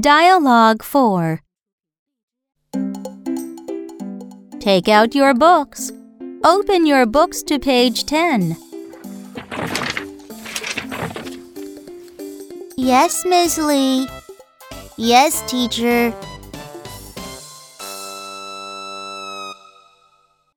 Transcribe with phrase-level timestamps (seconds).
[0.00, 1.40] Dialogue 4
[4.60, 5.90] Take out your books.
[6.44, 8.58] Open your books to page 10.
[12.76, 14.06] Yes, Miss Lee.
[14.98, 16.12] Yes, teacher.